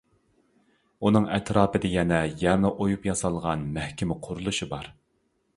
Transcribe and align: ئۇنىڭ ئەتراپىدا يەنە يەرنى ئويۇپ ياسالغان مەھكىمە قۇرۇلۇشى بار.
ئۇنىڭ 1.09 1.27
ئەتراپىدا 1.35 1.91
يەنە 1.97 2.21
يەرنى 2.45 2.73
ئويۇپ 2.73 3.07
ياسالغان 3.11 3.69
مەھكىمە 3.77 4.19
قۇرۇلۇشى 4.29 4.73
بار. 4.77 4.91